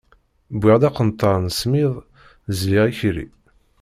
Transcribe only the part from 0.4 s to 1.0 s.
Wwiɣ-d